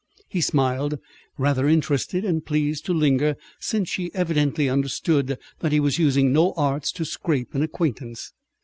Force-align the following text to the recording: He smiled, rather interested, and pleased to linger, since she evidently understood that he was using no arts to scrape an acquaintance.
He 0.27 0.41
smiled, 0.41 0.97
rather 1.37 1.67
interested, 1.69 2.25
and 2.25 2.43
pleased 2.43 2.87
to 2.87 2.91
linger, 2.95 3.35
since 3.59 3.87
she 3.87 4.09
evidently 4.15 4.67
understood 4.67 5.37
that 5.59 5.71
he 5.71 5.79
was 5.79 5.99
using 5.99 6.33
no 6.33 6.53
arts 6.53 6.91
to 6.93 7.05
scrape 7.05 7.53
an 7.53 7.61
acquaintance. 7.61 8.33